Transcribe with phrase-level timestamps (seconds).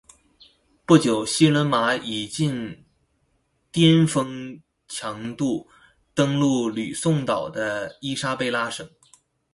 [0.83, 1.61] 不久西马
[1.95, 2.83] 仑以近
[3.71, 5.67] 颠峰强度
[6.15, 8.89] 登陆吕宋岛的伊莎贝拉省。